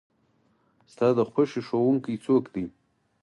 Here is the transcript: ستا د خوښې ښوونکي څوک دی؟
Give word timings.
ستا 0.91 1.07
د 1.17 1.19
خوښې 1.31 1.61
ښوونکي 1.67 2.13
څوک 2.25 2.43
دی؟ 2.53 2.65